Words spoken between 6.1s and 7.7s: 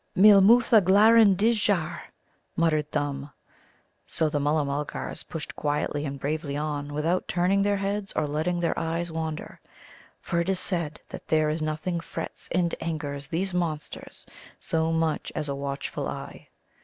bravely on, without turning